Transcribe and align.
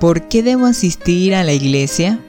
¿Por 0.00 0.28
qué 0.28 0.42
debo 0.42 0.66
asistir 0.66 1.34
a 1.34 1.42
la 1.42 1.54
iglesia? 1.54 2.20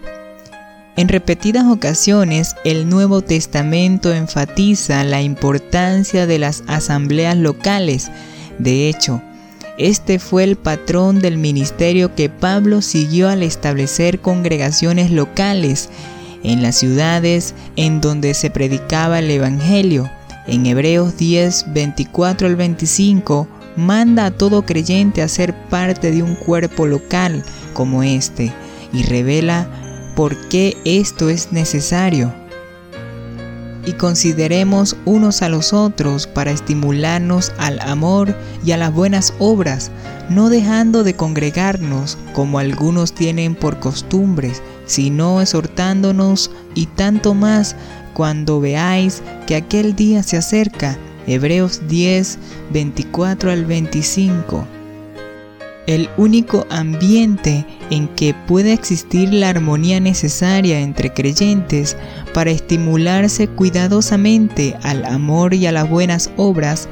En 0.96 1.10
repetidas 1.10 1.66
ocasiones 1.66 2.56
el 2.64 2.88
Nuevo 2.90 3.22
Testamento 3.22 4.14
enfatiza 4.14 5.04
la 5.04 5.22
importancia 5.22 6.26
de 6.26 6.40
las 6.40 6.64
asambleas 6.68 7.36
locales. 7.36 8.10
De 8.58 8.88
hecho, 8.88 9.22
este 9.78 10.18
fue 10.18 10.46
el 10.46 10.56
patrón 10.56 11.20
del 11.20 11.38
ministerio 11.38 12.16
que 12.16 12.30
Pablo 12.30 12.82
siguió 12.82 13.28
al 13.28 13.44
establecer 13.44 14.22
congregaciones 14.22 15.12
locales 15.12 15.90
en 16.44 16.64
las 16.64 16.78
ciudades 16.78 17.54
en 17.76 18.00
donde 18.00 18.34
se 18.34 18.50
predicaba 18.50 19.20
el 19.20 19.30
Evangelio. 19.30 20.10
En 20.48 20.66
Hebreos 20.66 21.18
10, 21.18 21.74
24 21.74 22.48
al 22.48 22.56
25, 22.56 23.48
manda 23.78 24.26
a 24.26 24.32
todo 24.32 24.66
creyente 24.66 25.22
a 25.22 25.28
ser 25.28 25.54
parte 25.70 26.12
de 26.12 26.24
un 26.24 26.36
cuerpo 26.36 26.86
local 26.88 27.44
como 27.74 28.04
este 28.04 28.52
y 28.92 29.04
revela 29.04 29.70
por 30.16 30.36
qué 30.50 30.76
esto 30.84 31.30
es 31.30 31.52
necesario. 31.52 32.34
Y 33.86 33.94
consideremos 33.94 34.98
unos 35.06 35.42
a 35.42 35.48
los 35.48 35.72
otros 35.72 36.28
para 36.28 36.52
estimularnos 36.52 37.54
al 37.58 37.80
amor 37.80 38.36
y 38.66 38.72
a 38.72 38.78
las 38.78 38.92
buenas 38.92 39.34
obras, 39.40 39.92
no 40.30 40.50
dejando 40.50 41.06
de 41.06 41.14
congregarnos 41.14 42.18
como 42.34 42.60
algunos 42.60 43.14
tienen 43.14 43.56
por 43.56 43.80
costumbres, 43.80 44.62
sino 44.88 45.40
exhortándonos 45.40 46.52
y 46.76 46.88
tanto 46.88 47.34
más 47.34 47.78
cuando 48.14 48.60
veáis 48.60 49.22
que 49.46 49.56
aquel 49.56 49.96
día 49.96 50.22
se 50.24 50.36
acerca. 50.36 50.98
Hebreos 51.28 51.82
10, 51.88 52.40
24 52.72 53.52
al 53.52 53.66
25 53.66 54.68
el 55.88 56.10
único 56.18 56.68
ambiente 56.70 57.66
en 57.90 58.10
que 58.10 58.36
puede 58.46 58.74
existir 58.74 59.34
la 59.34 59.50
armonía 59.50 60.02
necesaria 60.02 60.82
entre 60.82 61.14
creyentes 61.14 61.96
para 62.34 62.52
estimularse 62.52 63.48
cuidadosamente 63.48 64.76
al 64.84 65.06
amor 65.06 65.54
y 65.54 65.66
a 65.66 65.72
las 65.72 65.90
buenas 65.90 66.30
obras 66.36 66.90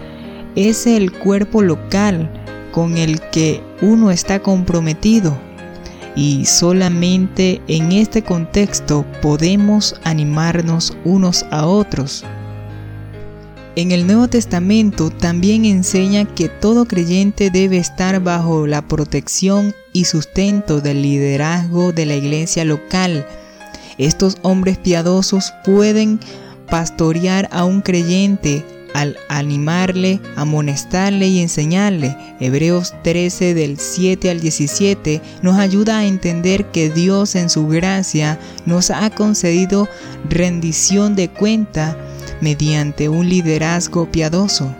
es 0.56 0.88
el 0.88 1.12
cuerpo 1.12 1.62
local 1.62 2.32
con 2.72 2.98
el 2.98 3.20
que 3.32 3.62
uno 3.82 4.12
está 4.12 4.42
comprometido. 4.42 5.38
Y 6.16 6.46
solamente 6.46 7.62
en 7.68 7.92
este 7.92 8.24
contexto 8.24 9.06
podemos 9.22 10.00
animarnos 10.06 10.96
unos 11.04 11.46
a 11.52 11.66
otros. 11.66 12.24
En 13.78 13.92
el 13.92 14.08
Nuevo 14.08 14.30
Testamento 14.30 15.10
también 15.10 15.66
enseña 15.66 16.24
que 16.34 16.48
todo 16.48 16.86
creyente 16.86 17.50
debe 17.50 17.78
estar 17.78 18.22
bajo 18.24 18.68
la 18.68 18.88
protección 18.88 19.76
y 19.92 20.06
sustento 20.06 20.80
del 20.80 21.02
liderazgo 21.02 21.92
de 21.92 22.06
la 22.06 22.16
iglesia 22.16 22.64
local. 22.64 23.28
Estos 23.98 24.38
hombres 24.44 24.78
piadosos 24.78 25.54
pueden 25.66 26.22
pastorear 26.70 27.50
a 27.52 27.66
un 27.66 27.82
creyente 27.82 28.64
al 28.94 29.18
animarle, 29.28 30.22
amonestarle 30.38 31.28
y 31.28 31.42
enseñarle. 31.42 32.16
Hebreos 32.40 32.94
13 33.04 33.54
del 33.54 33.78
7 33.78 34.30
al 34.30 34.40
17 34.40 35.22
nos 35.42 35.58
ayuda 35.58 35.98
a 35.98 36.06
entender 36.06 36.72
que 36.72 36.90
Dios 36.90 37.36
en 37.36 37.50
su 37.50 37.68
gracia 37.68 38.40
nos 38.66 38.90
ha 38.90 39.10
concedido 39.10 39.90
rendición 40.30 41.18
de 41.18 41.28
cuenta 41.28 41.98
mediante 42.46 43.10
un 43.10 43.28
liderazgo 43.28 44.12
piadoso. 44.12 44.72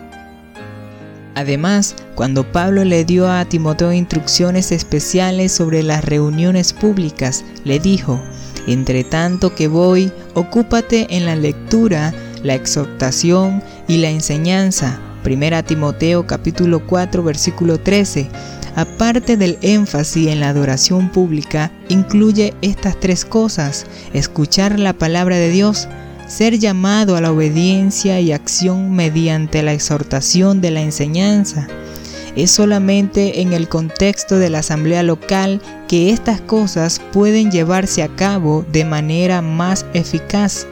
Además, 1.34 1.96
cuando 2.14 2.50
Pablo 2.52 2.84
le 2.84 3.04
dio 3.04 3.28
a 3.28 3.44
Timoteo 3.44 3.92
instrucciones 3.92 4.70
especiales 4.70 5.50
sobre 5.50 5.82
las 5.82 6.04
reuniones 6.04 6.72
públicas, 6.72 7.44
le 7.64 7.80
dijo, 7.80 8.20
entre 8.68 9.02
tanto 9.02 9.56
que 9.56 9.66
voy, 9.66 10.12
ocúpate 10.34 11.08
en 11.10 11.26
la 11.26 11.34
lectura, 11.34 12.14
la 12.44 12.54
exhortación 12.54 13.64
y 13.88 13.96
la 13.96 14.10
enseñanza. 14.10 15.00
1 15.24 15.64
Timoteo 15.64 16.24
capítulo 16.24 16.86
4 16.86 17.24
versículo 17.24 17.80
13. 17.80 18.28
Aparte 18.76 19.36
del 19.36 19.58
énfasis 19.60 20.28
en 20.28 20.38
la 20.38 20.50
adoración 20.50 21.10
pública, 21.10 21.72
incluye 21.88 22.54
estas 22.62 23.00
tres 23.00 23.24
cosas, 23.24 23.86
escuchar 24.12 24.78
la 24.78 24.92
palabra 24.92 25.34
de 25.34 25.50
Dios, 25.50 25.88
ser 26.26 26.58
llamado 26.58 27.16
a 27.16 27.20
la 27.20 27.30
obediencia 27.30 28.20
y 28.20 28.32
acción 28.32 28.92
mediante 28.92 29.62
la 29.62 29.72
exhortación 29.72 30.60
de 30.60 30.70
la 30.70 30.80
enseñanza. 30.80 31.68
Es 32.34 32.50
solamente 32.50 33.40
en 33.40 33.52
el 33.52 33.68
contexto 33.68 34.38
de 34.38 34.50
la 34.50 34.58
asamblea 34.58 35.02
local 35.02 35.62
que 35.88 36.10
estas 36.10 36.40
cosas 36.40 37.00
pueden 37.12 37.50
llevarse 37.50 38.02
a 38.02 38.08
cabo 38.08 38.64
de 38.70 38.84
manera 38.84 39.40
más 39.40 39.86
eficaz. 39.94 40.66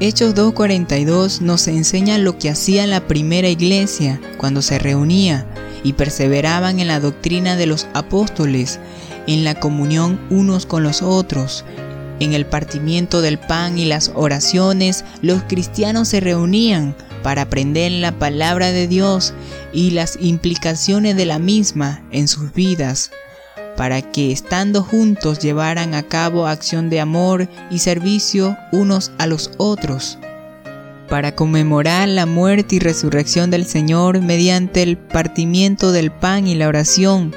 Hechos 0.00 0.34
2.42 0.34 1.40
nos 1.40 1.68
enseña 1.68 2.18
lo 2.18 2.38
que 2.38 2.50
hacía 2.50 2.86
la 2.86 3.06
primera 3.06 3.48
iglesia 3.48 4.20
cuando 4.38 4.62
se 4.62 4.78
reunía 4.78 5.46
y 5.82 5.92
perseveraban 5.92 6.80
en 6.80 6.88
la 6.88 7.00
doctrina 7.00 7.56
de 7.56 7.66
los 7.66 7.86
apóstoles, 7.92 8.80
en 9.26 9.44
la 9.44 9.54
comunión 9.60 10.18
unos 10.30 10.66
con 10.66 10.82
los 10.82 11.02
otros, 11.02 11.64
en 12.20 12.32
el 12.32 12.46
partimiento 12.46 13.20
del 13.20 13.38
pan 13.38 13.78
y 13.78 13.84
las 13.84 14.12
oraciones, 14.14 15.04
los 15.22 15.42
cristianos 15.42 16.08
se 16.08 16.20
reunían 16.20 16.94
para 17.22 17.42
aprender 17.42 17.90
la 17.90 18.12
palabra 18.12 18.70
de 18.70 18.86
Dios 18.86 19.34
y 19.72 19.90
las 19.90 20.18
implicaciones 20.20 21.16
de 21.16 21.24
la 21.24 21.38
misma 21.38 22.02
en 22.10 22.28
sus 22.28 22.52
vidas, 22.52 23.10
para 23.76 24.02
que 24.02 24.30
estando 24.30 24.82
juntos 24.82 25.40
llevaran 25.40 25.94
a 25.94 26.04
cabo 26.04 26.46
acción 26.46 26.90
de 26.90 27.00
amor 27.00 27.48
y 27.70 27.78
servicio 27.78 28.56
unos 28.72 29.10
a 29.18 29.26
los 29.26 29.50
otros, 29.56 30.18
para 31.08 31.34
conmemorar 31.34 32.08
la 32.08 32.26
muerte 32.26 32.76
y 32.76 32.78
resurrección 32.78 33.50
del 33.50 33.66
Señor 33.66 34.20
mediante 34.20 34.82
el 34.82 34.96
partimiento 34.96 35.92
del 35.92 36.12
pan 36.12 36.46
y 36.46 36.54
la 36.54 36.68
oración. 36.68 37.34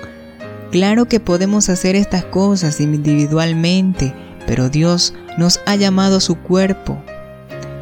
Claro 0.72 1.06
que 1.06 1.22
podemos 1.22 1.70
hacer 1.70 1.96
estas 1.96 2.26
cosas 2.26 2.82
individualmente, 2.82 4.14
pero 4.47 4.69
Dios 4.69 5.13
nos 5.38 5.59
ha 5.68 5.75
llamado 5.75 6.19
su 6.19 6.35
cuerpo, 6.38 6.97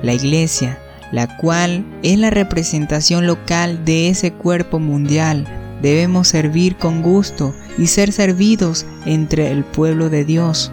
la 0.02 0.14
iglesia, 0.14 0.80
la 1.12 1.38
cual 1.38 1.86
es 2.04 2.20
la 2.20 2.32
representación 2.32 3.28
local 3.28 3.86
de 3.86 4.10
ese 4.10 4.34
cuerpo 4.34 4.80
mundial. 4.80 5.48
Debemos 5.82 6.28
servir 6.28 6.76
con 6.76 7.02
gusto 7.02 7.54
y 7.78 7.88
ser 7.88 8.12
servidos 8.12 8.86
entre 9.06 9.52
el 9.52 9.64
pueblo 9.64 10.10
de 10.10 10.26
Dios. 10.26 10.72